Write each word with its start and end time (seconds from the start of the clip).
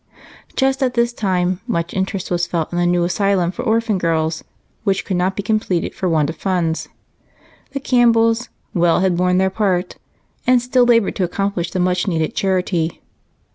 Just 0.55 0.81
at 0.81 0.95
this 0.95 1.13
time 1.13 1.59
much 1.67 1.93
interest 1.93 2.31
was 2.31 2.47
felt 2.47 2.73
in 2.73 2.79
a 2.79 2.87
new 2.87 3.03
asylum 3.03 3.51
for 3.51 3.61
orphan 3.61 3.99
girls, 3.99 4.43
which 4.83 5.05
could 5.05 5.15
not 5.15 5.35
be 5.35 5.43
completed 5.43 5.93
for 5.93 6.09
want 6.09 6.27
of 6.31 6.37
funds. 6.37 6.89
The 7.73 7.79
Campbells 7.79 8.49
well 8.73 9.01
had 9.01 9.15
borne 9.15 9.37
their 9.37 9.51
part 9.51 9.97
and 10.47 10.59
still 10.59 10.85
labored 10.87 11.15
to 11.17 11.23
accomplish 11.23 11.69
the 11.69 11.79
much 11.79 12.07
needed 12.07 12.33
charity. 12.33 13.03